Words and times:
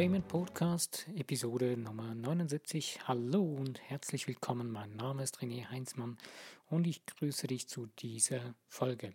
Frame 0.00 0.22
Podcast, 0.22 1.06
Episode 1.14 1.76
Nummer 1.76 2.14
79. 2.14 3.06
Hallo 3.06 3.42
und 3.42 3.82
herzlich 3.82 4.26
willkommen. 4.26 4.70
Mein 4.70 4.96
Name 4.96 5.22
ist 5.22 5.40
René 5.40 5.68
Heinzmann 5.68 6.16
und 6.70 6.86
ich 6.86 7.04
grüße 7.04 7.46
dich 7.46 7.68
zu 7.68 7.84
dieser 7.98 8.54
Folge. 8.66 9.12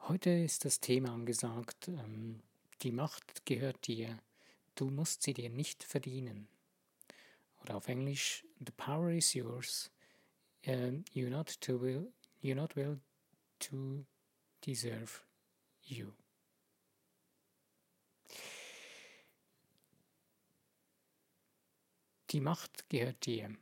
Heute 0.00 0.30
ist 0.30 0.64
das 0.64 0.80
Thema 0.80 1.12
angesagt, 1.12 1.88
ähm, 1.88 2.40
die 2.80 2.92
Macht 2.92 3.44
gehört 3.44 3.86
dir, 3.86 4.18
du 4.74 4.88
musst 4.88 5.22
sie 5.22 5.34
dir 5.34 5.50
nicht 5.50 5.84
verdienen. 5.84 6.48
Oder 7.60 7.76
auf 7.76 7.88
Englisch, 7.88 8.46
the 8.60 8.72
power 8.74 9.10
is 9.10 9.34
yours, 9.34 9.90
uh, 10.66 11.02
you're, 11.12 11.28
not 11.28 11.60
to 11.60 11.78
will, 11.78 12.10
you're 12.42 12.54
not 12.54 12.74
will 12.74 13.00
to 13.58 14.06
deserve 14.64 15.22
you. 15.82 16.14
Die 22.30 22.40
Macht 22.40 22.88
gehört 22.90 23.24
dir. 23.24 23.56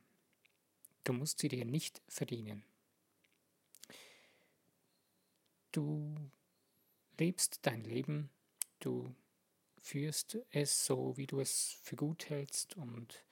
Du 1.05 1.13
musst 1.13 1.39
sie 1.39 1.49
dir 1.49 1.65
nicht 1.65 2.03
verdienen. 2.09 2.65
Du 5.71 6.17
lebst 7.19 7.61
dein 7.63 7.85
Leben, 7.85 8.29
du 8.81 9.15
führst 9.79 10.39
es 10.51 10.85
so, 10.85 11.17
wie 11.17 11.29
du 11.29 11.39
es 11.39 11.79
für 11.83 11.95
gut 11.95 12.29
hältst 12.29 12.77
und 12.77 13.25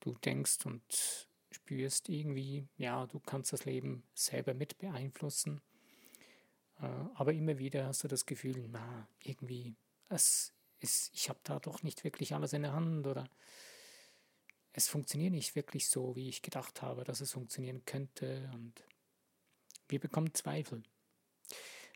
du 0.00 0.14
denkst 0.14 0.64
und 0.64 0.82
spürst 1.50 2.08
irgendwie, 2.08 2.66
ja, 2.78 3.06
du 3.06 3.20
kannst 3.20 3.52
das 3.52 3.66
Leben 3.66 4.02
selber 4.14 4.54
mit 4.54 4.78
beeinflussen. 4.78 5.60
Äh, 6.80 6.86
aber 7.14 7.34
immer 7.34 7.58
wieder 7.58 7.86
hast 7.86 8.04
du 8.04 8.08
das 8.08 8.24
Gefühl, 8.24 8.66
na, 8.70 9.06
irgendwie, 9.22 9.74
es 10.08 10.54
ist, 10.78 11.12
ich 11.12 11.28
habe 11.28 11.40
da 11.42 11.58
doch 11.58 11.82
nicht 11.82 12.02
wirklich 12.04 12.34
alles 12.34 12.54
in 12.54 12.62
der 12.62 12.72
Hand 12.72 13.06
oder 13.06 13.28
es 14.72 14.88
funktioniert 14.88 15.32
nicht 15.32 15.56
wirklich 15.56 15.88
so, 15.88 16.14
wie 16.16 16.28
ich 16.28 16.42
gedacht 16.42 16.82
habe, 16.82 17.04
dass 17.04 17.20
es 17.20 17.32
funktionieren 17.32 17.84
könnte. 17.84 18.50
Und 18.54 18.84
wir 19.88 20.00
bekommen 20.00 20.34
Zweifel. 20.34 20.82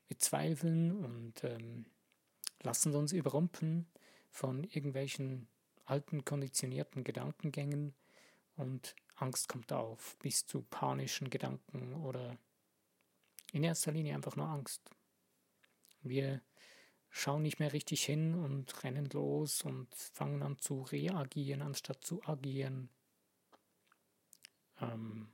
Wir 0.09 0.19
zweifeln 0.19 0.93
und 0.93 1.45
ähm, 1.45 1.87
lassen 2.63 2.95
uns 2.95 3.13
überrumpeln 3.13 3.87
von 4.31 4.65
irgendwelchen 4.65 5.49
alten, 5.85 6.25
konditionierten 6.25 7.05
Gedankengängen 7.05 7.95
und 8.57 8.95
Angst 9.17 9.49
kommt 9.49 9.73
auf, 9.73 10.17
bis 10.19 10.47
zu 10.47 10.63
panischen 10.63 11.31
Gedanken 11.31 11.95
oder 11.95 12.37
in 13.53 13.63
erster 13.63 13.93
Linie 13.93 14.15
einfach 14.15 14.37
nur 14.37 14.49
Angst. 14.49 14.91
Wir 16.03 16.43
schauen 17.17 17.43
nicht 17.43 17.61
mehr 17.61 17.73
richtig 17.73 18.05
hin 18.05 18.35
und 18.35 18.83
rennen 18.83 19.09
los 19.13 19.63
und 19.63 19.95
fangen 19.95 20.43
an 20.43 20.59
zu 20.59 20.83
reagieren, 20.83 21.63
anstatt 21.63 22.03
zu 22.03 22.21
agieren. 22.25 22.89
Ähm, 24.81 25.29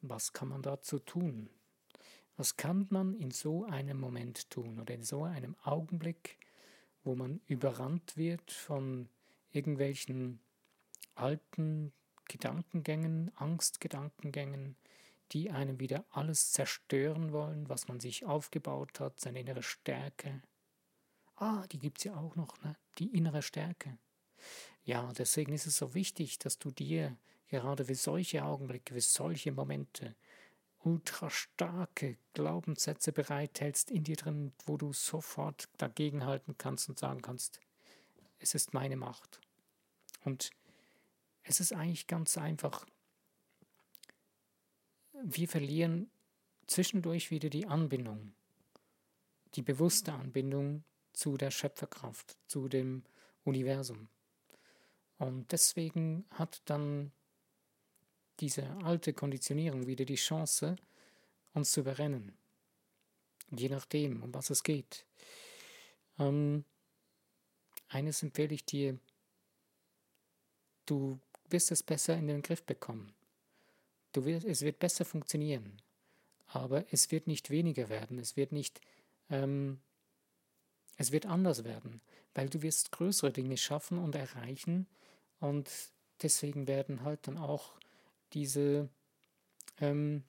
was 0.00 0.32
kann 0.32 0.48
man 0.48 0.62
dazu 0.62 1.00
tun? 1.00 1.50
Was 2.36 2.56
kann 2.56 2.86
man 2.90 3.16
in 3.16 3.32
so 3.32 3.64
einem 3.64 3.98
Moment 3.98 4.48
tun 4.48 4.78
oder 4.78 4.94
in 4.94 5.02
so 5.02 5.24
einem 5.24 5.56
Augenblick, 5.64 6.38
wo 7.02 7.16
man 7.16 7.40
überrannt 7.46 8.16
wird 8.16 8.52
von 8.52 9.08
irgendwelchen 9.50 10.38
alten 11.16 11.92
Gedankengängen, 12.28 13.32
Angstgedankengängen, 13.34 14.76
die 15.32 15.50
einem 15.50 15.80
wieder 15.80 16.04
alles 16.10 16.52
zerstören 16.52 17.32
wollen, 17.32 17.68
was 17.68 17.88
man 17.88 17.98
sich 17.98 18.24
aufgebaut 18.24 19.00
hat, 19.00 19.18
seine 19.18 19.40
innere 19.40 19.64
Stärke, 19.64 20.42
Ah, 21.36 21.66
die 21.68 21.78
gibt 21.78 21.98
es 21.98 22.04
ja 22.04 22.16
auch 22.16 22.34
noch, 22.34 22.60
ne? 22.62 22.76
die 22.98 23.14
innere 23.16 23.42
Stärke. 23.42 23.98
Ja, 24.84 25.12
deswegen 25.12 25.52
ist 25.52 25.66
es 25.66 25.76
so 25.76 25.94
wichtig, 25.94 26.38
dass 26.38 26.58
du 26.58 26.70
dir 26.70 27.16
gerade 27.48 27.84
für 27.84 27.94
solche 27.94 28.44
Augenblicke, 28.44 28.94
für 28.94 29.00
solche 29.00 29.52
Momente 29.52 30.14
ultra 30.86 31.28
starke 31.30 32.16
Glaubenssätze 32.32 33.12
bereithältst 33.12 33.90
in 33.90 34.04
dir 34.04 34.16
drin, 34.16 34.52
wo 34.64 34.76
du 34.76 34.92
sofort 34.92 35.68
dagegenhalten 35.78 36.56
kannst 36.58 36.88
und 36.88 36.98
sagen 36.98 37.22
kannst, 37.22 37.60
es 38.38 38.54
ist 38.54 38.72
meine 38.72 38.96
Macht. 38.96 39.40
Und 40.24 40.50
es 41.42 41.60
ist 41.60 41.72
eigentlich 41.72 42.06
ganz 42.06 42.38
einfach. 42.38 42.86
Wir 45.24 45.48
verlieren 45.48 46.10
zwischendurch 46.66 47.30
wieder 47.30 47.48
die 47.48 47.66
Anbindung, 47.66 48.32
die 49.54 49.62
bewusste 49.62 50.12
Anbindung 50.12 50.84
zu 51.16 51.38
der 51.38 51.50
Schöpferkraft, 51.50 52.36
zu 52.46 52.68
dem 52.68 53.02
Universum. 53.42 54.08
Und 55.18 55.50
deswegen 55.50 56.26
hat 56.30 56.60
dann 56.66 57.10
diese 58.40 58.68
alte 58.84 59.14
Konditionierung 59.14 59.86
wieder 59.86 60.04
die 60.04 60.16
Chance, 60.16 60.76
uns 61.54 61.72
zu 61.72 61.80
überrennen. 61.80 62.36
Je 63.50 63.70
nachdem, 63.70 64.22
um 64.22 64.34
was 64.34 64.50
es 64.50 64.62
geht. 64.62 65.06
Ähm, 66.18 66.64
eines 67.88 68.22
empfehle 68.22 68.54
ich 68.54 68.66
dir, 68.66 68.98
du 70.84 71.18
wirst 71.48 71.70
es 71.70 71.82
besser 71.82 72.14
in 72.14 72.26
den 72.26 72.42
Griff 72.42 72.62
bekommen. 72.62 73.14
Du 74.12 74.26
wirst, 74.26 74.44
es 74.44 74.60
wird 74.60 74.80
besser 74.80 75.06
funktionieren, 75.06 75.80
aber 76.46 76.84
es 76.92 77.10
wird 77.10 77.26
nicht 77.26 77.48
weniger 77.48 77.88
werden, 77.88 78.18
es 78.18 78.36
wird 78.36 78.52
nicht 78.52 78.82
ähm, 79.30 79.80
es 80.96 81.12
wird 81.12 81.26
anders 81.26 81.64
werden, 81.64 82.00
weil 82.34 82.48
du 82.48 82.62
wirst 82.62 82.92
größere 82.92 83.32
Dinge 83.32 83.56
schaffen 83.56 83.98
und 83.98 84.14
erreichen 84.14 84.86
und 85.40 85.70
deswegen 86.22 86.66
werden 86.66 87.02
halt 87.02 87.26
dann 87.26 87.36
auch 87.36 87.78
diese, 88.32 88.88
ähm, 89.80 90.24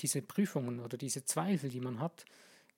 diese 0.00 0.22
Prüfungen 0.22 0.80
oder 0.80 0.96
diese 0.96 1.24
Zweifel, 1.24 1.70
die 1.70 1.80
man 1.80 2.00
hat, 2.00 2.24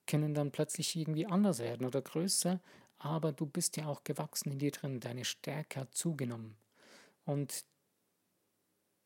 können 0.05 0.33
dann 0.33 0.51
plötzlich 0.51 0.95
irgendwie 0.95 1.25
anders 1.25 1.59
werden 1.59 1.85
oder 1.85 2.01
größer, 2.01 2.59
aber 2.97 3.31
du 3.31 3.45
bist 3.45 3.77
ja 3.77 3.87
auch 3.87 4.03
gewachsen 4.03 4.51
in 4.51 4.59
dir 4.59 4.71
drin, 4.71 4.99
deine 4.99 5.25
Stärke 5.25 5.81
hat 5.81 5.95
zugenommen. 5.95 6.55
Und 7.25 7.65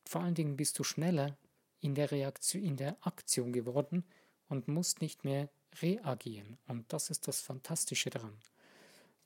vor 0.05 0.21
allen 0.21 0.35
Dingen 0.35 0.57
bist 0.57 0.79
du 0.79 0.83
schneller 0.83 1.38
in 1.79 1.94
der 1.94 2.11
Reaktion, 2.11 2.63
in 2.63 2.77
der 2.77 2.97
Aktion 3.05 3.53
geworden 3.53 4.03
und 4.50 4.68
musst 4.68 5.02
nicht 5.02 5.24
mehr 5.24 5.50
reagieren. 5.81 6.58
Und 6.68 6.91
das 6.91 7.09
ist 7.09 7.28
das 7.28 7.41
Fantastische 7.41 8.09
daran. 8.09 8.38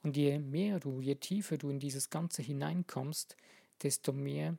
Und 0.04 0.18
je 0.18 0.40
mehr 0.40 0.80
du, 0.80 1.00
je 1.00 1.16
tiefer 1.16 1.58
du 1.58 1.70
in 1.70 1.80
dieses 1.80 2.10
Ganze 2.10 2.42
hineinkommst, 2.42 3.38
desto 3.84 4.12
mehr 4.12 4.58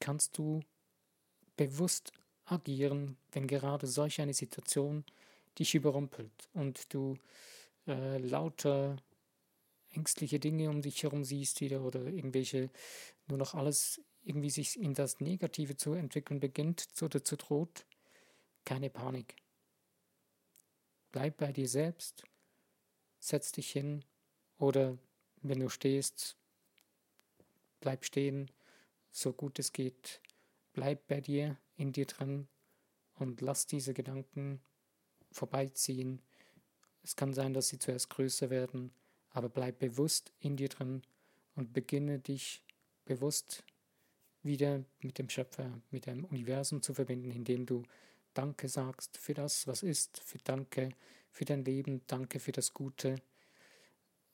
kannst 0.00 0.38
du 0.38 0.60
bewusst 1.56 2.12
agieren, 2.46 3.16
wenn 3.32 3.46
gerade 3.46 3.86
solch 3.86 4.20
eine 4.20 4.34
Situation 4.34 5.04
dich 5.58 5.74
überrumpelt 5.74 6.48
und 6.52 6.92
du 6.92 7.16
äh, 7.86 8.18
lauter 8.18 8.96
ängstliche 9.90 10.40
Dinge 10.40 10.68
um 10.70 10.82
dich 10.82 11.02
herum 11.02 11.24
siehst 11.24 11.60
wieder 11.60 11.82
oder 11.82 12.04
irgendwelche 12.06 12.70
nur 13.28 13.38
noch 13.38 13.54
alles 13.54 14.00
irgendwie 14.24 14.50
sich 14.50 14.78
in 14.80 14.94
das 14.94 15.20
Negative 15.20 15.76
zu 15.76 15.92
entwickeln 15.92 16.40
beginnt 16.40 16.88
oder 17.02 17.22
zu 17.22 17.36
droht, 17.36 17.86
keine 18.64 18.90
Panik. 18.90 19.36
Bleib 21.14 21.36
bei 21.36 21.52
dir 21.52 21.68
selbst, 21.68 22.24
setz 23.20 23.52
dich 23.52 23.70
hin 23.70 24.04
oder 24.58 24.98
wenn 25.42 25.60
du 25.60 25.68
stehst, 25.68 26.36
bleib 27.78 28.04
stehen, 28.04 28.50
so 29.12 29.32
gut 29.32 29.60
es 29.60 29.72
geht. 29.72 30.20
Bleib 30.72 31.06
bei 31.06 31.20
dir, 31.20 31.56
in 31.76 31.92
dir 31.92 32.06
drin 32.06 32.48
und 33.14 33.42
lass 33.42 33.68
diese 33.68 33.94
Gedanken 33.94 34.60
vorbeiziehen. 35.30 36.20
Es 37.04 37.14
kann 37.14 37.32
sein, 37.32 37.54
dass 37.54 37.68
sie 37.68 37.78
zuerst 37.78 38.10
größer 38.10 38.50
werden, 38.50 38.92
aber 39.30 39.48
bleib 39.48 39.78
bewusst 39.78 40.32
in 40.40 40.56
dir 40.56 40.68
drin 40.68 41.02
und 41.54 41.72
beginne 41.72 42.18
dich 42.18 42.64
bewusst 43.04 43.62
wieder 44.42 44.84
mit 44.98 45.18
dem 45.18 45.28
Schöpfer, 45.28 45.80
mit 45.92 46.06
dem 46.06 46.24
Universum 46.24 46.82
zu 46.82 46.92
verbinden, 46.92 47.30
indem 47.30 47.66
du 47.66 47.84
Danke 48.34 48.68
sagst 48.68 49.16
für 49.16 49.34
das, 49.34 49.66
was 49.66 49.82
ist, 49.82 50.20
für 50.20 50.38
Danke 50.38 50.90
für 51.30 51.44
dein 51.44 51.64
Leben, 51.64 52.02
Danke 52.06 52.38
für 52.38 52.52
das 52.52 52.74
Gute. 52.74 53.16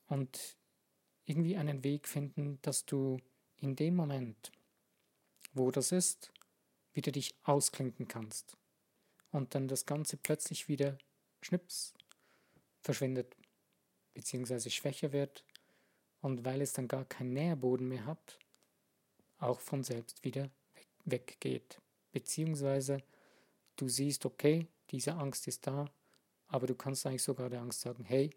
Und 0.09 0.57
irgendwie 1.25 1.57
einen 1.57 1.85
Weg 1.85 2.09
finden, 2.09 2.59
dass 2.63 2.85
du 2.85 3.19
in 3.57 3.77
dem 3.77 3.97
Moment, 3.97 4.53
wo 5.55 5.71
das 5.71 5.93
ist, 5.93 6.33
wieder 6.93 7.13
dich 7.13 7.35
ausklinken 7.45 8.09
kannst. 8.09 8.57
Und 9.31 9.55
dann 9.55 9.69
das 9.69 9.87
Ganze 9.87 10.17
plötzlich 10.17 10.69
wieder 10.69 10.99
schnips 11.41 11.95
verschwindet 12.83 13.37
beziehungsweise 14.15 14.71
schwächer 14.71 15.13
wird. 15.13 15.45
Und 16.21 16.45
weil 16.45 16.61
es 16.61 16.73
dann 16.73 16.89
gar 16.89 17.05
keinen 17.05 17.33
Nährboden 17.33 17.89
mehr 17.89 18.05
hat, 18.05 18.39
auch 19.39 19.61
von 19.61 19.83
selbst 19.83 20.23
wieder 20.25 20.51
weggeht. 21.05 21.81
Beziehungsweise 22.13 23.03
du 23.81 23.89
siehst, 23.89 24.27
okay, 24.27 24.67
diese 24.91 25.15
Angst 25.15 25.49
ist 25.49 25.67
da, 25.67 25.87
aber 26.49 26.67
du 26.67 26.75
kannst 26.75 27.07
eigentlich 27.07 27.23
sogar 27.23 27.49
der 27.49 27.63
Angst 27.63 27.81
sagen, 27.81 28.05
hey, 28.05 28.31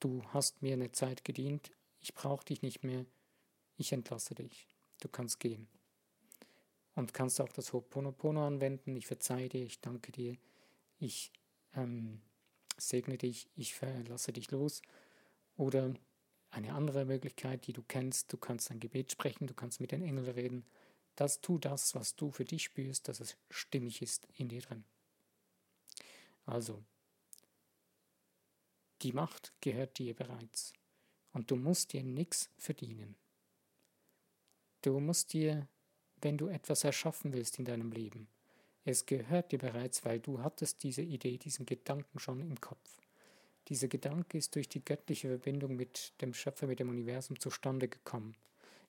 du 0.00 0.22
hast 0.28 0.62
mir 0.62 0.74
eine 0.74 0.92
Zeit 0.92 1.24
gedient, 1.24 1.70
ich 2.00 2.14
brauche 2.14 2.44
dich 2.44 2.62
nicht 2.62 2.84
mehr, 2.84 3.04
ich 3.76 3.92
entlasse 3.92 4.34
dich, 4.34 4.68
du 5.00 5.08
kannst 5.08 5.40
gehen. 5.40 5.68
Und 6.94 7.14
kannst 7.14 7.40
auch 7.40 7.48
das 7.48 7.72
Ho'oponopono 7.72 8.46
anwenden, 8.46 8.96
ich 8.96 9.06
verzeihe 9.06 9.48
dir, 9.48 9.64
ich 9.64 9.80
danke 9.80 10.12
dir, 10.12 10.36
ich 10.98 11.32
ähm, 11.74 12.20
segne 12.76 13.16
dich, 13.16 13.48
ich 13.54 13.74
verlasse 13.74 14.32
dich 14.32 14.50
los. 14.50 14.82
Oder 15.56 15.94
eine 16.50 16.74
andere 16.74 17.06
Möglichkeit, 17.06 17.66
die 17.66 17.72
du 17.72 17.82
kennst, 17.82 18.32
du 18.32 18.36
kannst 18.36 18.70
ein 18.70 18.78
Gebet 18.78 19.10
sprechen, 19.10 19.46
du 19.46 19.54
kannst 19.54 19.80
mit 19.80 19.90
den 19.90 20.02
Engeln 20.02 20.28
reden. 20.28 20.66
Das 21.16 21.40
tu 21.40 21.58
das, 21.58 21.94
was 21.94 22.16
du 22.16 22.30
für 22.30 22.44
dich 22.44 22.64
spürst, 22.64 23.08
dass 23.08 23.20
es 23.20 23.36
stimmig 23.50 24.02
ist 24.02 24.26
in 24.36 24.48
dir 24.48 24.62
drin. 24.62 24.84
Also, 26.46 26.82
die 29.02 29.12
Macht 29.12 29.52
gehört 29.60 29.98
dir 29.98 30.14
bereits 30.14 30.72
und 31.32 31.50
du 31.50 31.56
musst 31.56 31.92
dir 31.92 32.02
nichts 32.02 32.50
verdienen. 32.56 33.16
Du 34.82 34.98
musst 35.00 35.32
dir, 35.32 35.68
wenn 36.20 36.38
du 36.38 36.48
etwas 36.48 36.84
erschaffen 36.84 37.32
willst 37.32 37.58
in 37.58 37.64
deinem 37.64 37.92
Leben, 37.92 38.28
es 38.84 39.06
gehört 39.06 39.52
dir 39.52 39.58
bereits, 39.58 40.04
weil 40.04 40.18
du 40.18 40.40
hattest 40.40 40.82
diese 40.82 41.02
Idee, 41.02 41.38
diesen 41.38 41.66
Gedanken 41.66 42.18
schon 42.18 42.40
im 42.40 42.60
Kopf. 42.60 43.00
Dieser 43.68 43.86
Gedanke 43.86 44.38
ist 44.38 44.56
durch 44.56 44.68
die 44.68 44.84
göttliche 44.84 45.28
Verbindung 45.28 45.76
mit 45.76 46.12
dem 46.20 46.34
Schöpfer, 46.34 46.66
mit 46.66 46.80
dem 46.80 46.88
Universum 46.88 47.38
zustande 47.38 47.86
gekommen. 47.86 48.34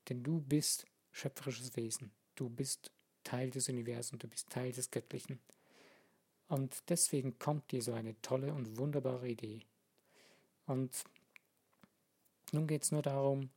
Denn 0.09 0.23
du 0.23 0.41
bist 0.41 0.85
schöpferisches 1.13 1.77
Wesen. 1.77 2.11
Du 2.35 2.49
bist 2.49 2.91
Teil 3.23 3.49
des 3.49 3.69
Universums, 3.69 4.19
du 4.19 4.27
bist 4.27 4.49
Teil 4.49 4.73
des 4.73 4.91
Göttlichen. 4.91 5.39
Und 6.49 6.89
deswegen 6.89 7.39
kommt 7.39 7.71
dir 7.71 7.81
so 7.81 7.93
eine 7.93 8.21
tolle 8.21 8.53
und 8.53 8.77
wunderbare 8.77 9.29
Idee. 9.29 9.61
Und 10.65 11.05
nun 12.51 12.67
geht 12.67 12.83
es 12.83 12.91
nur 12.91 13.01
darum, 13.01 13.49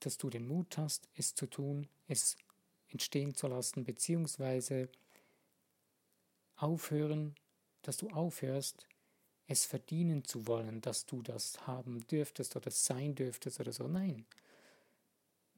dass 0.00 0.18
du 0.18 0.30
den 0.30 0.46
Mut 0.46 0.76
hast, 0.76 1.08
es 1.14 1.34
zu 1.34 1.46
tun, 1.46 1.88
es 2.06 2.36
entstehen 2.88 3.34
zu 3.34 3.48
lassen, 3.48 3.84
beziehungsweise 3.84 4.88
aufhören, 6.56 7.34
dass 7.82 7.96
du 7.96 8.10
aufhörst, 8.10 8.86
es 9.46 9.64
verdienen 9.64 10.24
zu 10.24 10.46
wollen, 10.46 10.80
dass 10.80 11.06
du 11.06 11.22
das 11.22 11.66
haben 11.66 12.06
dürftest 12.08 12.54
oder 12.54 12.70
sein 12.70 13.14
dürftest 13.14 13.60
oder 13.60 13.72
so. 13.72 13.88
Nein. 13.88 14.26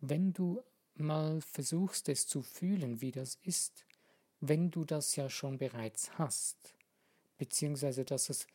Wenn 0.01 0.33
du 0.33 0.63
mal 1.01 1.41
versuchst, 1.41 2.09
es 2.09 2.27
zu 2.27 2.43
fühlen, 2.43 3.01
wie 3.01 3.11
das 3.13 3.39
ist, 3.43 3.85
wenn 4.41 4.71
du 4.71 4.85
das 4.85 5.17
ja 5.17 5.29
schon 5.29 5.59
bereits 5.59 6.19
hast, 6.19 6.75
beziehungsweise 7.39 8.05
dass 8.05 8.31
es 8.31 8.47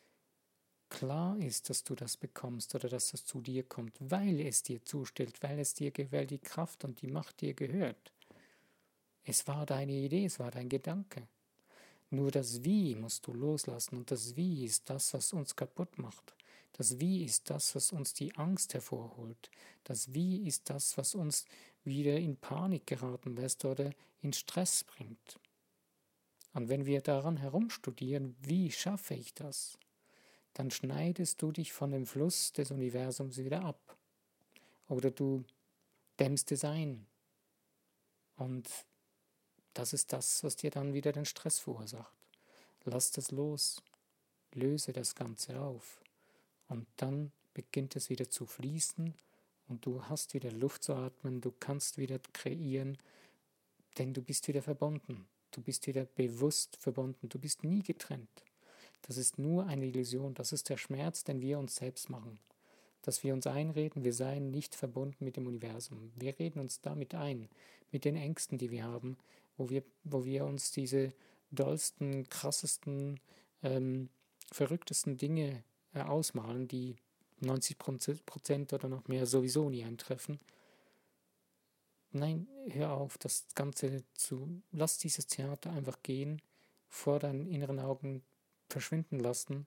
klar 0.88 1.38
ist, 1.38 1.70
dass 1.70 1.84
du 1.84 1.94
das 1.94 2.16
bekommst 2.16 2.74
oder 2.74 2.88
dass 2.88 3.10
das 3.10 3.24
zu 3.24 3.40
dir 3.40 3.64
kommt, 3.64 3.96
weil 4.00 4.40
es 4.40 4.62
dir 4.62 4.84
zustellt, 4.84 5.42
weil 5.42 5.58
es 5.58 5.74
dir, 5.74 5.92
weil 6.10 6.26
die 6.26 6.38
Kraft 6.38 6.84
und 6.84 7.02
die 7.02 7.08
Macht 7.08 7.40
dir 7.40 7.54
gehört. 7.54 8.12
Es 9.24 9.46
war 9.48 9.66
deine 9.66 9.92
Idee, 9.92 10.26
es 10.26 10.38
war 10.38 10.50
dein 10.50 10.68
Gedanke. 10.68 11.26
Nur 12.10 12.30
das 12.30 12.62
Wie 12.62 12.94
musst 12.94 13.26
du 13.26 13.32
loslassen 13.32 13.96
und 13.96 14.10
das 14.10 14.36
Wie 14.36 14.64
ist 14.64 14.88
das, 14.88 15.12
was 15.12 15.32
uns 15.32 15.56
kaputt 15.56 15.98
macht. 15.98 16.34
Das 16.72 17.00
Wie 17.00 17.24
ist 17.24 17.50
das, 17.50 17.74
was 17.74 17.90
uns 17.90 18.12
die 18.14 18.36
Angst 18.36 18.74
hervorholt. 18.74 19.50
Das 19.82 20.14
Wie 20.14 20.46
ist 20.46 20.70
das, 20.70 20.96
was 20.96 21.14
uns 21.14 21.44
wieder 21.86 22.16
in 22.16 22.36
Panik 22.36 22.86
geraten 22.86 23.36
lässt 23.36 23.64
oder 23.64 23.92
in 24.20 24.32
Stress 24.32 24.84
bringt. 24.84 25.38
Und 26.52 26.68
wenn 26.68 26.86
wir 26.86 27.00
daran 27.00 27.36
herumstudieren, 27.36 28.36
wie 28.40 28.70
schaffe 28.70 29.14
ich 29.14 29.34
das, 29.34 29.78
dann 30.54 30.70
schneidest 30.70 31.42
du 31.42 31.52
dich 31.52 31.72
von 31.72 31.90
dem 31.90 32.06
Fluss 32.06 32.52
des 32.52 32.70
Universums 32.70 33.38
wieder 33.38 33.62
ab. 33.62 33.96
Oder 34.88 35.10
du 35.10 35.44
dämmst 36.18 36.50
es 36.52 36.64
ein. 36.64 37.06
Und 38.36 38.68
das 39.74 39.92
ist 39.92 40.12
das, 40.12 40.42
was 40.44 40.56
dir 40.56 40.70
dann 40.70 40.94
wieder 40.94 41.12
den 41.12 41.26
Stress 41.26 41.58
verursacht. 41.58 42.16
Lass 42.84 43.10
das 43.10 43.30
los, 43.30 43.82
löse 44.52 44.92
das 44.92 45.14
Ganze 45.14 45.60
auf 45.60 46.00
und 46.68 46.86
dann 46.96 47.32
beginnt 47.52 47.96
es 47.96 48.10
wieder 48.10 48.30
zu 48.30 48.46
fließen 48.46 49.14
und 49.68 49.84
du 49.86 50.02
hast 50.04 50.34
wieder 50.34 50.52
Luft 50.52 50.84
zu 50.84 50.94
atmen, 50.94 51.40
du 51.40 51.52
kannst 51.52 51.98
wieder 51.98 52.18
kreieren, 52.32 52.98
denn 53.98 54.12
du 54.12 54.22
bist 54.22 54.48
wieder 54.48 54.62
verbunden, 54.62 55.26
du 55.50 55.62
bist 55.62 55.86
wieder 55.86 56.04
bewusst 56.04 56.76
verbunden, 56.76 57.28
du 57.28 57.38
bist 57.38 57.64
nie 57.64 57.82
getrennt. 57.82 58.44
Das 59.02 59.16
ist 59.16 59.38
nur 59.38 59.66
eine 59.66 59.86
Illusion, 59.86 60.34
das 60.34 60.52
ist 60.52 60.68
der 60.68 60.76
Schmerz, 60.76 61.24
den 61.24 61.40
wir 61.40 61.58
uns 61.58 61.76
selbst 61.76 62.10
machen. 62.10 62.38
Dass 63.02 63.22
wir 63.22 63.34
uns 63.34 63.46
einreden, 63.46 64.02
wir 64.02 64.12
seien 64.12 64.50
nicht 64.50 64.74
verbunden 64.74 65.24
mit 65.24 65.36
dem 65.36 65.46
Universum. 65.46 66.10
Wir 66.16 66.36
reden 66.38 66.58
uns 66.58 66.80
damit 66.80 67.14
ein, 67.14 67.48
mit 67.92 68.04
den 68.04 68.16
Ängsten, 68.16 68.58
die 68.58 68.70
wir 68.70 68.84
haben, 68.84 69.16
wo 69.56 69.70
wir, 69.70 69.84
wo 70.02 70.24
wir 70.24 70.44
uns 70.44 70.72
diese 70.72 71.12
dollsten, 71.52 72.28
krassesten, 72.28 73.20
ähm, 73.62 74.08
verrücktesten 74.50 75.16
Dinge 75.16 75.62
äh, 75.94 76.00
ausmalen, 76.00 76.66
die 76.66 76.96
90 77.40 77.78
Prozent 77.78 78.72
oder 78.72 78.88
noch 78.88 79.08
mehr 79.08 79.26
sowieso 79.26 79.68
nie 79.68 79.84
eintreffen. 79.84 80.40
Nein, 82.12 82.48
hör 82.70 82.92
auf, 82.92 83.18
das 83.18 83.46
Ganze 83.54 84.04
zu, 84.14 84.62
lass 84.72 84.98
dieses 84.98 85.26
Theater 85.26 85.70
einfach 85.70 86.02
gehen, 86.02 86.40
vor 86.88 87.18
deinen 87.18 87.46
inneren 87.46 87.78
Augen 87.78 88.22
verschwinden 88.68 89.20
lassen 89.20 89.66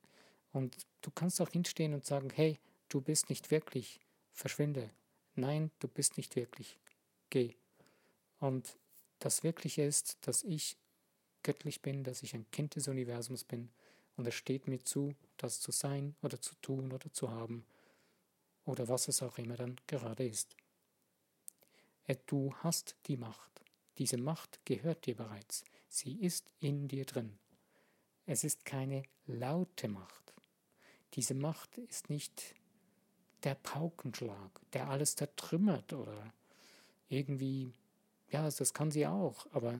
und 0.52 0.76
du 1.02 1.12
kannst 1.12 1.42
auch 1.42 1.50
hinstehen 1.50 1.94
und 1.94 2.06
sagen, 2.06 2.30
hey, 2.34 2.60
du 2.88 3.02
bist 3.02 3.30
nicht 3.30 3.52
wirklich, 3.52 4.00
verschwinde. 4.34 4.90
Nein, 5.36 5.72
du 5.80 5.88
bist 5.88 6.18
nicht 6.18 6.36
wirklich, 6.36 6.80
geh. 7.30 7.56
Und 8.40 8.78
das 9.20 9.44
Wirkliche 9.44 9.84
ist, 9.84 10.18
dass 10.22 10.44
ich 10.44 10.78
göttlich 11.44 11.82
bin, 11.82 12.04
dass 12.04 12.24
ich 12.24 12.34
ein 12.34 12.50
Kind 12.52 12.76
des 12.76 12.88
Universums 12.88 13.44
bin 13.44 13.70
und 14.20 14.28
es 14.28 14.36
steht 14.36 14.68
mir 14.68 14.84
zu, 14.84 15.16
das 15.38 15.62
zu 15.62 15.72
sein 15.72 16.16
oder 16.22 16.42
zu 16.42 16.54
tun 16.56 16.92
oder 16.92 17.12
zu 17.14 17.32
haben 17.32 17.66
oder 18.66 18.88
was 18.88 19.08
es 19.08 19.24
auch 19.24 19.38
immer 19.38 19.56
dann 19.56 19.78
gerade 19.88 20.28
ist. 20.28 20.56
Du 22.26 22.54
hast 22.56 22.96
die 23.08 23.18
Macht. 23.18 23.62
Diese 23.98 24.18
Macht 24.18 24.60
gehört 24.66 25.06
dir 25.06 25.16
bereits. 25.16 25.64
Sie 25.88 26.14
ist 26.20 26.52
in 26.60 26.88
dir 26.88 27.06
drin. 27.06 27.40
Es 28.26 28.44
ist 28.44 28.66
keine 28.66 29.04
laute 29.26 29.88
Macht. 29.88 30.34
Diese 31.14 31.34
Macht 31.34 31.78
ist 31.78 32.10
nicht 32.10 32.56
der 33.44 33.56
Paukenschlag, 33.56 34.52
der 34.74 34.90
alles 34.90 35.16
zertrümmert 35.16 35.94
oder 35.94 36.34
irgendwie 37.08 37.74
ja, 38.32 38.44
das 38.44 38.74
kann 38.74 38.92
sie 38.92 39.08
auch, 39.08 39.48
aber 39.54 39.80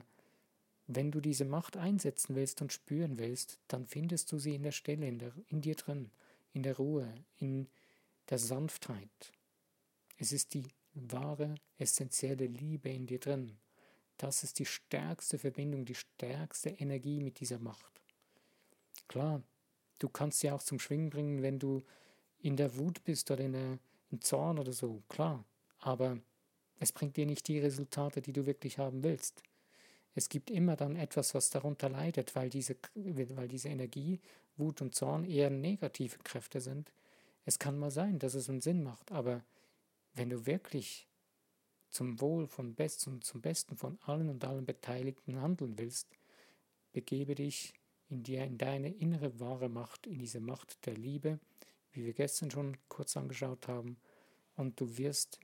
wenn 0.96 1.12
du 1.12 1.20
diese 1.20 1.44
Macht 1.44 1.76
einsetzen 1.76 2.34
willst 2.34 2.60
und 2.62 2.72
spüren 2.72 3.18
willst, 3.18 3.60
dann 3.68 3.86
findest 3.86 4.32
du 4.32 4.38
sie 4.38 4.56
in 4.56 4.64
der 4.64 4.72
Stelle, 4.72 5.06
in, 5.06 5.18
der, 5.18 5.32
in 5.48 5.60
dir 5.60 5.76
drin, 5.76 6.10
in 6.52 6.62
der 6.62 6.76
Ruhe, 6.76 7.14
in 7.38 7.68
der 8.28 8.38
Sanftheit. 8.38 9.32
Es 10.18 10.32
ist 10.32 10.54
die 10.54 10.64
wahre, 10.94 11.54
essentielle 11.78 12.46
Liebe 12.46 12.88
in 12.88 13.06
dir 13.06 13.20
drin. 13.20 13.56
Das 14.16 14.42
ist 14.42 14.58
die 14.58 14.66
stärkste 14.66 15.38
Verbindung, 15.38 15.84
die 15.84 15.94
stärkste 15.94 16.70
Energie 16.70 17.20
mit 17.20 17.40
dieser 17.40 17.58
Macht. 17.58 18.02
Klar, 19.06 19.42
du 19.98 20.08
kannst 20.08 20.40
sie 20.40 20.50
auch 20.50 20.62
zum 20.62 20.80
Schwingen 20.80 21.10
bringen, 21.10 21.42
wenn 21.42 21.58
du 21.58 21.84
in 22.40 22.56
der 22.56 22.76
Wut 22.76 23.04
bist 23.04 23.30
oder 23.30 23.44
in 23.44 23.52
der, 23.52 23.78
im 24.10 24.20
Zorn 24.20 24.58
oder 24.58 24.72
so, 24.72 25.02
klar. 25.08 25.44
Aber 25.78 26.18
es 26.80 26.90
bringt 26.90 27.16
dir 27.16 27.26
nicht 27.26 27.46
die 27.46 27.60
Resultate, 27.60 28.20
die 28.20 28.32
du 28.32 28.44
wirklich 28.46 28.78
haben 28.78 29.04
willst. 29.04 29.42
Es 30.14 30.28
gibt 30.28 30.50
immer 30.50 30.76
dann 30.76 30.96
etwas, 30.96 31.34
was 31.34 31.50
darunter 31.50 31.88
leidet, 31.88 32.34
weil 32.34 32.50
diese, 32.50 32.76
weil 32.94 33.48
diese 33.48 33.68
Energie, 33.68 34.20
Wut 34.56 34.82
und 34.82 34.94
Zorn 34.94 35.24
eher 35.24 35.50
negative 35.50 36.18
Kräfte 36.18 36.60
sind. 36.60 36.92
Es 37.44 37.58
kann 37.58 37.78
mal 37.78 37.90
sein, 37.90 38.18
dass 38.18 38.34
es 38.34 38.48
einen 38.48 38.60
Sinn 38.60 38.82
macht, 38.82 39.12
aber 39.12 39.44
wenn 40.14 40.30
du 40.30 40.46
wirklich 40.46 41.06
zum 41.90 42.20
Wohl 42.20 42.46
von 42.46 42.74
Best 42.74 43.06
und 43.06 43.24
zum 43.24 43.40
Besten 43.40 43.76
von 43.76 43.98
allen 44.02 44.28
und 44.28 44.44
allen 44.44 44.66
Beteiligten 44.66 45.40
handeln 45.40 45.78
willst, 45.78 46.08
begebe 46.92 47.34
dich 47.34 47.74
in 48.08 48.22
dir, 48.22 48.44
in 48.44 48.58
deine 48.58 48.90
innere 48.90 49.38
wahre 49.40 49.68
Macht, 49.68 50.06
in 50.06 50.18
diese 50.18 50.40
Macht 50.40 50.84
der 50.86 50.94
Liebe, 50.94 51.38
wie 51.92 52.04
wir 52.04 52.12
gestern 52.12 52.50
schon 52.50 52.76
kurz 52.88 53.16
angeschaut 53.16 53.68
haben, 53.68 53.96
und 54.56 54.80
du 54.80 54.98
wirst 54.98 55.40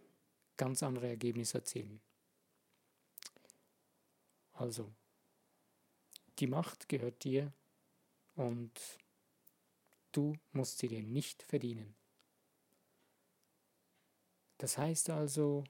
ganz 0.57 0.83
andere 0.83 1.09
Ergebnisse 1.09 1.59
erzielen. 1.59 2.01
Also, 4.57 4.91
die 6.39 6.47
Macht 6.47 6.89
gehört 6.89 7.25
dir 7.25 7.53
und 8.37 8.99
du 10.13 10.35
musst 10.53 10.79
sie 10.79 10.89
dir 10.89 11.03
nicht 11.03 11.43
verdienen. 11.43 11.95
Das 14.59 14.79
heißt 14.79 15.11
also, 15.11 15.65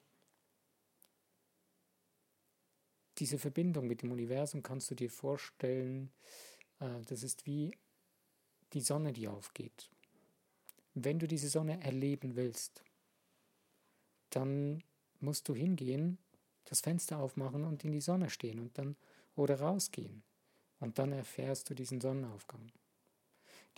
diese 3.18 3.38
Verbindung 3.38 3.88
mit 3.88 4.02
dem 4.02 4.12
Universum 4.12 4.62
kannst 4.62 4.88
du 4.90 4.94
dir 4.94 5.10
vorstellen, 5.10 6.12
äh, 6.78 7.00
das 7.06 7.24
ist 7.24 7.44
wie 7.44 7.76
die 8.72 8.80
Sonne, 8.80 9.12
die 9.12 9.26
aufgeht. 9.26 9.90
Wenn 10.94 11.18
du 11.18 11.26
diese 11.26 11.48
Sonne 11.48 11.82
erleben 11.82 12.36
willst, 12.36 12.84
dann 14.30 14.84
musst 15.18 15.48
du 15.48 15.54
hingehen, 15.56 16.18
das 16.66 16.80
Fenster 16.80 17.18
aufmachen 17.18 17.64
und 17.64 17.84
in 17.84 17.92
die 17.92 18.00
Sonne 18.00 18.30
stehen 18.30 18.60
und 18.60 18.76
dann 18.78 18.96
oder 19.34 19.60
rausgehen. 19.60 20.22
Und 20.80 20.98
dann 20.98 21.12
erfährst 21.12 21.70
du 21.70 21.74
diesen 21.74 22.00
Sonnenaufgang. 22.00 22.70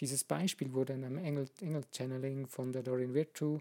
Dieses 0.01 0.25
Beispiel 0.25 0.73
wurde 0.73 0.93
in 0.93 1.05
einem 1.05 1.19
Engel-Channeling 1.19 2.47
von 2.47 2.73
der 2.73 2.83
Doreen 2.83 3.15
Virtue 3.15 3.61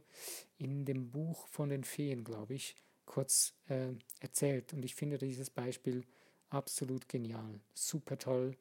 in 0.57 0.85
dem 0.85 1.09
Buch 1.09 1.47
von 1.47 1.69
den 1.69 1.83
Feen, 1.83 2.23
glaube 2.23 2.53
ich, 2.53 2.75
kurz 3.05 3.53
äh, 3.69 3.93
erzählt. 4.19 4.73
Und 4.73 4.85
ich 4.85 4.93
finde 4.93 5.17
dieses 5.17 5.49
Beispiel 5.49 6.03
absolut 6.49 7.09
genial, 7.09 7.59
super 7.73 8.17
toll, 8.17 8.55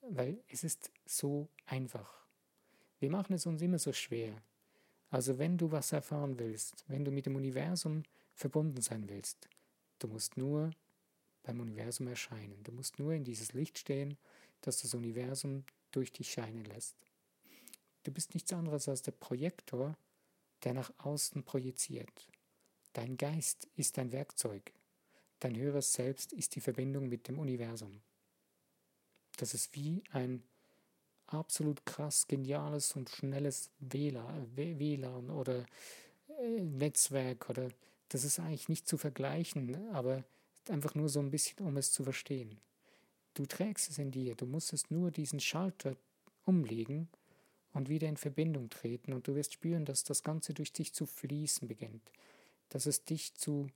weil 0.00 0.42
es 0.48 0.64
ist 0.64 0.90
so 1.06 1.48
einfach. 1.66 2.26
Wir 2.98 3.10
machen 3.10 3.34
es 3.34 3.46
uns 3.46 3.62
immer 3.62 3.78
so 3.78 3.92
schwer. 3.92 4.42
Also 5.10 5.38
wenn 5.38 5.58
du 5.58 5.70
was 5.70 5.92
erfahren 5.92 6.38
willst, 6.38 6.84
wenn 6.88 7.04
du 7.04 7.10
mit 7.10 7.26
dem 7.26 7.36
Universum 7.36 8.02
verbunden 8.34 8.80
sein 8.80 9.08
willst, 9.08 9.48
du 10.02 10.08
musst 10.08 10.36
nur 10.36 10.70
beim 11.42 11.60
Universum 11.60 12.06
erscheinen. 12.08 12.62
Du 12.64 12.72
musst 12.72 12.98
nur 12.98 13.12
in 13.12 13.24
dieses 13.24 13.52
Licht 13.52 13.78
stehen, 13.78 14.16
das 14.60 14.82
das 14.82 14.94
Universum 14.94 15.64
durch 15.90 16.12
dich 16.12 16.30
scheinen 16.30 16.64
lässt. 16.64 16.96
Du 18.04 18.12
bist 18.12 18.34
nichts 18.34 18.52
anderes 18.52 18.88
als 18.88 19.02
der 19.02 19.12
Projektor, 19.12 19.96
der 20.64 20.74
nach 20.74 20.92
außen 20.98 21.44
projiziert. 21.44 22.28
Dein 22.92 23.16
Geist 23.16 23.68
ist 23.76 23.96
dein 23.96 24.12
Werkzeug. 24.12 24.72
Dein 25.40 25.56
höheres 25.56 25.92
Selbst 25.92 26.32
ist 26.32 26.54
die 26.54 26.60
Verbindung 26.60 27.08
mit 27.08 27.26
dem 27.28 27.38
Universum. 27.38 28.00
Das 29.36 29.54
ist 29.54 29.74
wie 29.74 30.02
ein 30.10 30.42
absolut 31.26 31.84
krass 31.86 32.28
geniales 32.28 32.94
und 32.94 33.08
schnelles 33.08 33.70
WLAN 33.78 35.30
oder 35.30 35.64
äh, 36.28 36.60
Netzwerk 36.60 37.48
oder 37.48 37.70
das 38.12 38.24
ist 38.24 38.38
eigentlich 38.38 38.68
nicht 38.68 38.86
zu 38.86 38.98
vergleichen, 38.98 39.74
aber 39.92 40.22
einfach 40.68 40.94
nur 40.94 41.08
so 41.08 41.18
ein 41.18 41.30
bisschen, 41.30 41.66
um 41.66 41.78
es 41.78 41.92
zu 41.92 42.04
verstehen. 42.04 42.58
Du 43.32 43.46
trägst 43.46 43.90
es 43.90 43.96
in 43.96 44.10
dir, 44.10 44.34
du 44.34 44.44
musstest 44.44 44.90
nur 44.90 45.10
diesen 45.10 45.40
Schalter 45.40 45.96
umlegen 46.44 47.08
und 47.72 47.88
wieder 47.88 48.08
in 48.08 48.18
Verbindung 48.18 48.68
treten 48.68 49.14
und 49.14 49.26
du 49.26 49.34
wirst 49.34 49.54
spüren, 49.54 49.86
dass 49.86 50.04
das 50.04 50.22
Ganze 50.22 50.52
durch 50.52 50.74
dich 50.74 50.92
zu 50.92 51.06
fließen 51.06 51.66
beginnt, 51.66 52.02
dass 52.68 52.84
es 52.84 53.02
dich 53.04 53.32
zu, 53.32 53.68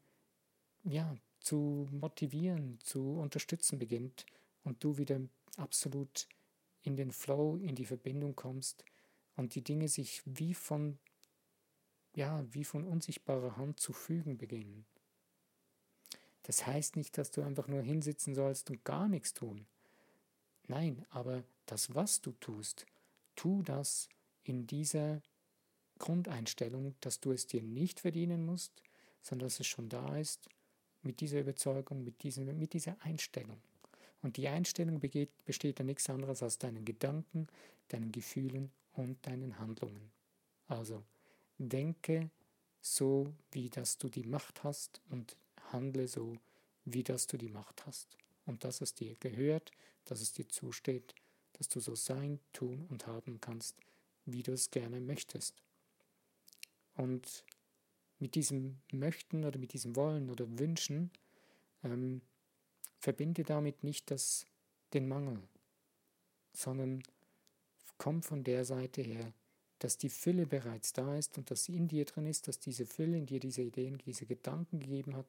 ja, 0.85 1.16
zu 1.40 1.88
motivieren, 1.90 2.78
zu 2.83 3.19
unterstützen 3.19 3.78
beginnt 3.78 4.26
und 4.64 4.85
du 4.85 4.99
wieder 4.99 5.19
absolut 5.57 6.28
in 6.83 6.97
den 6.97 7.11
Flow, 7.11 7.57
in 7.57 7.75
die 7.75 7.87
Verbindung 7.87 8.37
kommst 8.37 8.85
und 9.37 9.55
die 9.55 9.62
Dinge 9.62 9.88
sich 9.88 10.21
wie 10.26 10.52
von, 10.52 10.99
ja, 12.16 12.44
wie 12.50 12.64
von 12.64 12.85
unsichtbarer 12.85 13.56
Hand 13.56 13.78
zu 13.78 13.92
fügen 13.92 14.38
beginnen. 14.38 14.87
Das 16.44 16.66
heißt 16.66 16.96
nicht, 16.96 17.18
dass 17.18 17.30
du 17.30 17.42
einfach 17.42 17.68
nur 17.68 17.82
hinsitzen 17.82 18.35
sollst 18.35 18.70
und 18.70 18.85
gar 18.85 19.06
nichts 19.06 19.35
tun. 19.35 19.66
Nein, 20.66 21.04
aber 21.11 21.44
das, 21.66 21.94
was 21.94 22.23
du 22.23 22.32
tust, 22.32 22.87
tu 23.37 23.62
das 23.62 24.08
in 24.44 24.66
dieser 24.66 25.20
Grundeinstellung, 25.99 26.94
dass 27.00 27.20
du 27.20 27.32
es 27.32 27.46
dir 27.46 27.62
nicht 27.62 28.00
verdienen 28.00 28.46
musst, 28.46 28.73
sondern 29.23 29.49
dass 29.49 29.61
es 29.61 29.66
schon 29.66 29.88
da 29.88 30.16
ist, 30.16 30.49
mit 31.02 31.20
dieser 31.20 31.40
Überzeugung, 31.40 32.02
mit, 32.02 32.23
diesem, 32.23 32.46
mit 32.58 32.73
dieser 32.73 32.96
Einstellung. 33.02 33.61
Und 34.23 34.38
die 34.38 34.49
Einstellung 34.49 35.00
besteht 35.44 35.78
dann 35.78 35.87
nichts 35.87 36.08
anderes 36.08 36.42
als 36.42 36.58
deinen 36.58 36.85
Gedanken, 36.85 37.46
deinen 37.88 38.11
Gefühlen 38.11 38.73
und 38.94 39.25
deinen 39.26 39.58
Handlungen. 39.58 40.11
Also 40.66 41.04
denke 41.58 42.30
so, 42.80 43.32
wie 43.50 43.68
dass 43.68 43.98
du 43.98 44.08
die 44.08 44.25
Macht 44.25 44.64
hast 44.64 45.00
und 45.10 45.36
handle 45.72 46.08
so, 46.08 46.36
wie 46.84 47.02
dass 47.02 47.26
du 47.26 47.36
die 47.36 47.48
Macht 47.48 47.86
hast. 47.86 48.16
Und 48.44 48.62
dass 48.62 48.80
es 48.80 48.94
dir 48.94 49.16
gehört, 49.16 49.72
dass 50.04 50.20
es 50.20 50.32
dir 50.32 50.48
zusteht, 50.48 51.14
dass 51.54 51.68
du 51.68 51.80
so 51.80 51.94
sein, 51.94 52.38
tun 52.52 52.86
und 52.90 53.06
haben 53.06 53.40
kannst, 53.40 53.76
wie 54.25 54.42
du 54.42 54.52
es 54.52 54.70
gerne 54.70 55.00
möchtest. 55.00 55.62
Und 56.94 57.44
mit 58.18 58.34
diesem 58.34 58.78
Möchten 58.92 59.44
oder 59.44 59.58
mit 59.58 59.72
diesem 59.72 59.96
Wollen 59.96 60.30
oder 60.30 60.46
Wünschen 60.58 61.10
ähm, 61.82 62.22
verbinde 62.98 63.42
damit 63.42 63.84
nicht 63.84 64.10
das, 64.10 64.46
den 64.92 65.08
Mangel, 65.08 65.42
sondern 66.52 67.02
komm 67.98 68.22
von 68.22 68.44
der 68.44 68.64
Seite 68.64 69.02
her, 69.02 69.32
dass 69.78 69.99
die 69.99 70.09
Fülle 70.09 70.47
bereits 70.47 70.92
da 70.92 71.16
ist 71.16 71.37
und 71.38 71.50
dass 71.50 71.64
sie 71.64 71.76
in 71.76 71.88
dir 71.88 72.04
drin 72.04 72.26
ist, 72.26 72.49
dass 72.49 72.59
diese 72.59 72.87
Fülle 72.87 73.18
in 73.18 73.26
dir 73.26 73.40
diese 73.40 73.62
Ideen, 73.62 73.99
diese 73.99 74.26
Gedanken 74.26 74.80
gegeben 74.80 75.16
hat 75.16 75.26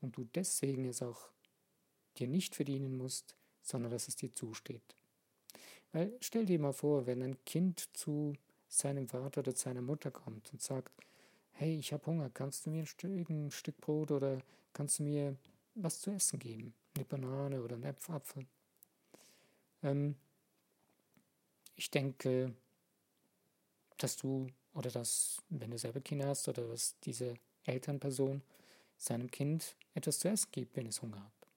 und 0.00 0.16
du 0.16 0.24
deswegen 0.34 0.84
es 0.84 1.02
auch 1.02 1.30
dir 2.18 2.28
nicht 2.28 2.54
verdienen 2.54 2.96
musst, 2.96 3.36
sondern 3.62 3.90
dass 3.90 4.08
es 4.08 4.16
dir 4.16 4.34
zusteht. 4.34 4.96
Weil 5.92 6.16
stell 6.20 6.46
dir 6.46 6.58
mal 6.58 6.72
vor, 6.72 7.06
wenn 7.06 7.22
ein 7.22 7.42
Kind 7.44 7.88
zu 7.96 8.34
seinem 8.68 9.08
Vater 9.08 9.40
oder 9.40 9.52
seiner 9.52 9.82
Mutter 9.82 10.10
kommt 10.10 10.52
und 10.52 10.60
sagt, 10.60 10.92
hey, 11.52 11.76
ich 11.78 11.92
habe 11.92 12.06
Hunger, 12.06 12.30
kannst 12.30 12.66
du 12.66 12.70
mir 12.70 12.80
ein 12.80 12.86
Stück, 12.86 13.30
ein 13.30 13.50
Stück 13.50 13.80
Brot 13.80 14.10
oder 14.10 14.38
kannst 14.72 14.98
du 14.98 15.04
mir 15.04 15.36
was 15.74 16.00
zu 16.00 16.10
essen 16.10 16.38
geben? 16.38 16.74
Eine 16.94 17.04
Banane 17.04 17.62
oder 17.62 17.76
einen 17.76 17.96
Apfel. 18.08 18.46
Ähm, 19.82 20.16
ich 21.76 21.90
denke, 21.90 22.54
dass 23.98 24.16
du 24.16 24.48
oder 24.72 24.90
dass, 24.90 25.42
wenn 25.48 25.70
du 25.70 25.78
selber 25.78 26.00
Kinder 26.00 26.28
hast 26.28 26.48
oder 26.48 26.66
dass 26.68 26.98
diese 27.00 27.34
Elternperson 27.64 28.42
seinem 28.98 29.30
Kind 29.30 29.74
etwas 29.94 30.18
zu 30.18 30.28
essen 30.28 30.48
gibt, 30.52 30.76
wenn 30.76 30.86
es 30.86 31.00
Hunger 31.02 31.22
hat. 31.22 31.48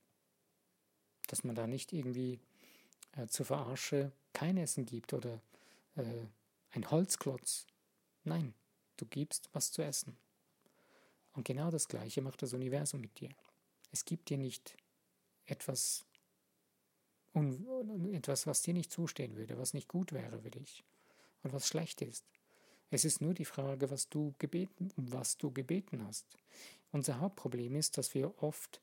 Dass 1.28 1.44
man 1.44 1.56
da 1.56 1.68
nicht 1.68 1.94
irgendwie 1.94 2.40
äh, 3.14 3.28
zur 3.28 3.46
Verarsche 3.46 4.12
kein 4.34 4.58
Essen 4.58 4.86
gibt 4.86 5.14
oder 5.14 5.42
äh, 5.96 6.26
ein 6.72 6.90
Holzklotz. 6.90 7.68
Nein, 8.24 8.54
du 8.98 9.06
gibst 9.06 9.50
was 9.54 9.72
zu 9.72 9.82
essen. 9.82 10.18
Und 11.34 11.46
genau 11.46 11.72
das 11.72 11.88
Gleiche 11.88 12.22
macht 12.22 12.42
das 12.42 12.54
Universum 12.54 13.02
mit 13.02 13.20
dir. 13.20 13.30
Es 13.92 14.06
gibt 14.06 14.30
dir 14.30 14.38
nicht 14.38 14.78
etwas, 15.46 16.06
etwas, 17.34 18.48
was 18.48 18.62
dir 18.62 18.74
nicht 18.74 18.92
zustehen 18.92 19.36
würde, 19.36 19.58
was 19.58 19.74
nicht 19.74 19.88
gut 19.88 20.14
wäre 20.14 20.42
für 20.42 20.52
dich 20.52 20.84
und 21.44 21.54
was 21.54 21.68
schlecht 21.68 22.02
ist. 22.02 22.26
Es 22.92 23.06
ist 23.06 23.22
nur 23.22 23.34
die 23.34 23.46
Frage, 23.46 23.92
was 23.92 24.10
du 24.10 24.34
gebeten, 24.40 24.92
was 24.96 25.38
du 25.38 25.52
gebeten 25.52 26.06
hast. 26.06 26.26
Unser 26.92 27.20
Hauptproblem 27.20 27.76
ist, 27.76 27.98
dass 27.98 28.14
wir 28.14 28.42
oft 28.42 28.82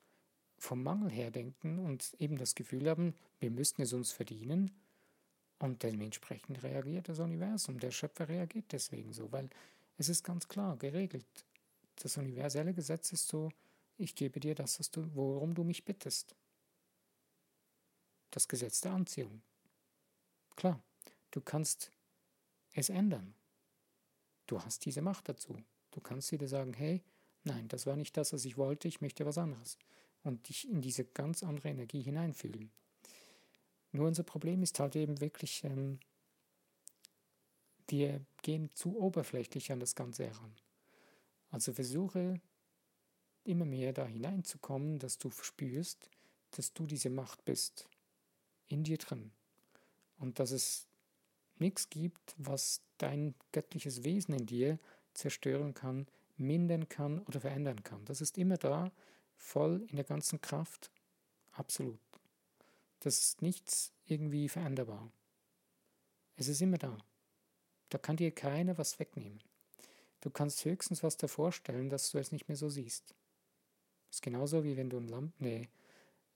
vom 0.57 0.81
Mangel 0.81 1.09
her 1.11 1.29
denken 1.29 1.79
und 1.79 2.15
eben 2.19 2.37
das 2.37 2.55
Gefühl 2.55 2.89
haben, 2.89 3.15
wir 3.39 3.51
müssten 3.51 3.81
es 3.81 3.93
uns 3.93 4.11
verdienen. 4.11 4.71
Und 5.59 5.83
dementsprechend 5.83 6.63
reagiert 6.63 7.09
das 7.09 7.19
Universum. 7.19 7.79
Der 7.79 7.91
Schöpfer 7.91 8.29
reagiert 8.29 8.71
deswegen 8.71 9.11
so, 9.11 9.31
weil 9.31 9.49
es 9.97 10.07
ist 10.07 10.23
ganz 10.23 10.47
klar 10.47 10.77
geregelt. 10.77 11.45
Das 11.95 12.17
universelle 12.17 12.73
Gesetz 12.73 13.11
ist 13.11 13.27
so, 13.27 13.51
ich 13.97 14.13
gebe 14.15 14.39
dir 14.39 14.53
das, 14.53 14.79
was 14.79 14.91
du, 14.91 15.09
worum 15.15 15.55
du 15.55 15.63
mich 15.63 15.83
bittest. 15.83 16.35
Das 18.29 18.47
Gesetz 18.47 18.81
der 18.81 18.91
Anziehung. 18.91 19.41
Klar, 20.55 20.79
du 21.31 21.41
kannst 21.41 21.91
es 22.79 22.89
ändern. 22.89 23.33
Du 24.45 24.61
hast 24.61 24.85
diese 24.85 25.01
Macht 25.01 25.29
dazu. 25.29 25.57
Du 25.91 25.99
kannst 26.01 26.31
wieder 26.31 26.47
sagen, 26.47 26.73
hey, 26.73 27.03
nein, 27.43 27.67
das 27.67 27.85
war 27.85 27.95
nicht 27.95 28.15
das, 28.17 28.33
was 28.33 28.45
ich 28.45 28.57
wollte, 28.57 28.87
ich 28.87 29.01
möchte 29.01 29.25
was 29.25 29.37
anderes. 29.37 29.77
Und 30.23 30.47
dich 30.49 30.69
in 30.69 30.81
diese 30.81 31.05
ganz 31.05 31.43
andere 31.43 31.69
Energie 31.69 32.01
hineinfühlen. 32.01 32.71
Nur 33.91 34.07
unser 34.07 34.23
Problem 34.23 34.63
ist 34.63 34.79
halt 34.79 34.95
eben 34.95 35.21
wirklich, 35.21 35.63
ähm, 35.63 35.99
wir 37.87 38.25
gehen 38.41 38.69
zu 38.73 38.97
oberflächlich 38.97 39.71
an 39.71 39.79
das 39.79 39.95
Ganze 39.95 40.25
heran. 40.25 40.53
Also 41.49 41.73
versuche 41.73 42.41
immer 43.43 43.65
mehr 43.65 43.93
da 43.93 44.05
hineinzukommen, 44.05 44.99
dass 44.99 45.17
du 45.17 45.31
spürst, 45.31 46.09
dass 46.51 46.73
du 46.73 46.85
diese 46.85 47.09
Macht 47.09 47.45
bist, 47.45 47.87
in 48.67 48.83
dir 48.83 48.97
drin. 48.97 49.31
Und 50.19 50.39
dass 50.39 50.51
es 50.51 50.86
nichts 51.61 51.89
gibt, 51.89 52.35
was 52.37 52.81
dein 52.97 53.35
göttliches 53.51 54.03
Wesen 54.03 54.33
in 54.33 54.45
dir 54.45 54.79
zerstören 55.13 55.73
kann, 55.73 56.07
mindern 56.37 56.89
kann 56.89 57.19
oder 57.19 57.39
verändern 57.41 57.83
kann. 57.83 58.05
Das 58.05 58.21
ist 58.21 58.37
immer 58.37 58.57
da, 58.57 58.91
voll 59.35 59.85
in 59.89 59.95
der 59.95 60.05
ganzen 60.05 60.41
Kraft, 60.41 60.91
absolut. 61.51 61.99
Das 62.99 63.19
ist 63.19 63.41
nichts 63.41 63.91
irgendwie 64.05 64.49
veränderbar. 64.49 65.11
Es 66.35 66.47
ist 66.47 66.61
immer 66.61 66.77
da. 66.77 66.97
Da 67.89 67.97
kann 67.97 68.17
dir 68.17 68.31
keiner 68.31 68.77
was 68.77 68.99
wegnehmen. 68.99 69.41
Du 70.21 70.29
kannst 70.29 70.65
höchstens 70.65 71.03
was 71.03 71.17
davor 71.17 71.51
stellen, 71.51 71.89
dass 71.89 72.11
du 72.11 72.17
es 72.17 72.31
nicht 72.31 72.47
mehr 72.47 72.57
so 72.57 72.69
siehst. 72.69 73.15
Das 74.07 74.17
ist 74.17 74.21
genauso 74.21 74.63
wie 74.63 74.77
wenn 74.77 74.89
du 74.89 74.97
eine, 74.97 75.07
Lampe, 75.07 75.33
eine, 75.39 75.67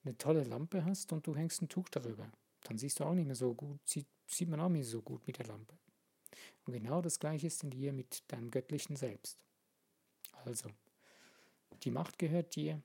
eine 0.03 0.17
tolle 0.17 0.43
Lampe 0.43 0.85
hast 0.85 1.11
und 1.13 1.25
du 1.27 1.35
hängst 1.35 1.61
ein 1.61 1.69
Tuch 1.69 1.89
darüber. 1.89 2.31
Dann 2.63 2.77
siehst 2.77 2.99
du 2.99 3.05
auch 3.05 3.13
nicht 3.13 3.25
mehr 3.25 3.35
so 3.35 3.53
gut, 3.53 3.79
sieht, 3.85 4.07
sieht 4.33 4.49
man 4.49 4.59
auch 4.59 4.69
nicht 4.69 4.87
so 4.87 5.01
gut 5.01 5.25
mit 5.27 5.37
der 5.37 5.47
Lampe. 5.47 5.77
Und 6.65 6.73
genau 6.73 7.01
das 7.01 7.19
gleiche 7.19 7.47
ist 7.47 7.63
in 7.63 7.71
dir 7.71 7.93
mit 7.93 8.23
deinem 8.31 8.51
göttlichen 8.51 8.95
Selbst. 8.95 9.37
Also, 10.45 10.69
Die 11.83 11.91
Macht 11.91 12.19
gehört 12.19 12.55
dir, 12.55 12.81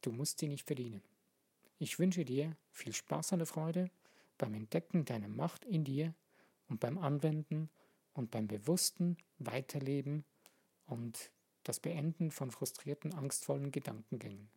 du 0.00 0.10
musst 0.10 0.40
sie 0.40 0.48
nicht 0.48 0.66
verdienen. 0.66 1.02
Ich 1.78 1.98
wünsche 1.98 2.24
dir 2.24 2.56
viel 2.70 2.92
Spaß 2.92 3.32
und 3.32 3.46
Freude 3.46 3.90
beim 4.38 4.54
Entdecken 4.54 5.04
deiner 5.04 5.28
Macht 5.28 5.64
in 5.64 5.84
dir 5.84 6.14
und 6.68 6.80
beim 6.80 6.98
Anwenden 6.98 7.70
und 8.12 8.30
beim 8.30 8.48
bewussten 8.48 9.16
Weiterleben 9.38 10.24
und 10.86 11.30
das 11.62 11.80
Beenden 11.80 12.30
von 12.30 12.50
frustrierten, 12.50 13.14
angstvollen 13.14 13.70
Gedankengängen. 13.70 14.48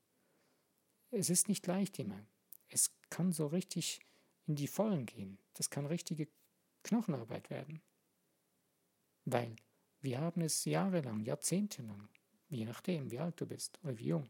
Es 1.11 1.29
ist 1.29 1.47
nicht 1.47 1.65
leicht 1.67 1.99
immer. 1.99 2.25
Es 2.69 2.91
kann 3.09 3.31
so 3.31 3.47
richtig 3.47 4.01
in 4.47 4.55
die 4.55 4.67
Vollen 4.67 5.05
gehen. 5.05 5.37
Das 5.53 5.69
kann 5.69 5.85
richtige 5.85 6.27
Knochenarbeit 6.83 7.49
werden. 7.49 7.81
Weil 9.25 9.55
wir 10.01 10.19
haben 10.19 10.41
es 10.41 10.65
jahrelang, 10.65 11.21
jahrzehntelang, 11.21 12.07
je 12.49 12.65
nachdem, 12.65 13.11
wie 13.11 13.19
alt 13.19 13.39
du 13.39 13.45
bist 13.45 13.79
oder 13.83 13.97
wie 13.97 14.07
jung, 14.07 14.29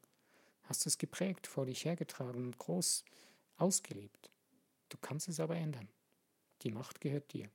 hast 0.63 0.86
du 0.86 0.89
es 0.89 0.97
geprägt, 0.97 1.47
vor 1.47 1.65
dich 1.65 1.86
hergetragen 1.86 2.45
und 2.45 2.57
groß 2.57 3.05
ausgelebt. 3.57 4.31
Du 4.89 4.97
kannst 4.97 5.27
es 5.27 5.39
aber 5.39 5.55
ändern. 5.55 5.89
Die 6.63 6.71
Macht 6.71 7.00
gehört 7.01 7.31
dir. 7.33 7.50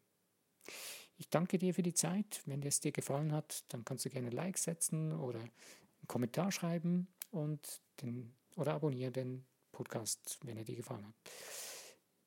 Ich 1.16 1.28
danke 1.28 1.58
dir 1.58 1.74
für 1.74 1.82
die 1.82 1.94
Zeit. 1.94 2.42
Wenn 2.46 2.62
es 2.62 2.80
dir 2.80 2.92
gefallen 2.92 3.32
hat, 3.32 3.64
dann 3.72 3.84
kannst 3.84 4.04
du 4.04 4.10
gerne 4.10 4.28
ein 4.28 4.32
Like 4.32 4.58
setzen 4.58 5.12
oder 5.12 5.40
einen 5.40 6.08
Kommentar 6.08 6.52
schreiben 6.52 7.08
und 7.30 7.80
den, 8.02 8.34
oder 8.56 8.74
abonniere 8.74 9.12
den 9.12 9.44
Podcast, 9.72 10.38
wenn 10.42 10.56
er 10.56 10.64
dir 10.64 10.76
gefallen 10.76 11.06
hat. 11.06 11.14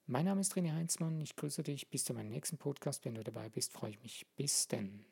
Mein 0.08 0.26
Name 0.26 0.40
ist 0.40 0.54
René 0.54 0.72
Heinzmann. 0.72 1.20
Ich 1.20 1.34
grüße 1.34 1.64
dich. 1.64 1.88
Bis 1.88 2.04
zu 2.04 2.14
meinem 2.14 2.28
nächsten 2.28 2.58
Podcast. 2.58 3.04
Wenn 3.04 3.16
du 3.16 3.24
dabei 3.24 3.48
bist, 3.48 3.72
freue 3.72 3.90
ich 3.90 4.00
mich. 4.02 4.24
Bis 4.36 4.68
denn. 4.68 5.04